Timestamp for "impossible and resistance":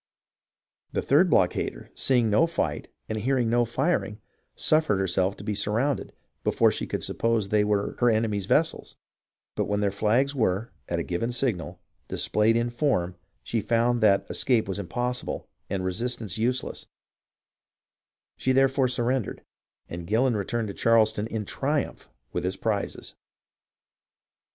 14.79-16.35